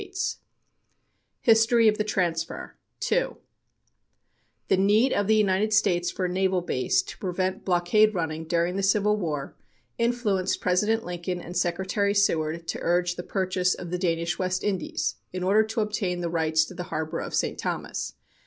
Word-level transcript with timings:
MARINE 0.01 0.13
HEADQUARTERS] 1.43 1.45
THE 1.45 1.51
VIRGIN 1.51 1.53
ISLANDS 1.53 1.59
History 1.59 1.87
of 1.89 1.97
the 1.99 2.03
Transfer 2.03 2.75
TWO 3.01 3.37
The 4.69 4.77
need 4.77 5.13
of 5.13 5.27
the 5.27 5.35
United 5.35 5.73
States 5.73 6.09
for 6.09 6.25
a 6.25 6.29
naval 6.29 6.61
base 6.61 7.03
to 7.03 7.17
prevent 7.19 7.63
blockade 7.63 8.15
running 8.15 8.45
during 8.45 8.75
the 8.77 8.81
Civil 8.81 9.15
War 9.17 9.55
influenced 9.99 10.59
President 10.59 11.05
Lincoln 11.05 11.39
and 11.39 11.55
Secretary 11.55 12.15
Seward 12.15 12.67
to 12.69 12.79
urge 12.81 13.13
the 13.15 13.21
purchase 13.21 13.75
of 13.75 13.91
the 13.91 13.99
Danish 13.99 14.39
West 14.39 14.63
Indies, 14.63 15.17
in 15.31 15.43
order 15.43 15.61
to 15.61 15.81
obtain 15.81 16.21
the 16.21 16.31
rights 16.31 16.65
to 16.65 16.73
the 16.73 16.85
harbor 16.89 17.19
of 17.19 17.35
St. 17.35 17.59
Thomas. 17.59 18.15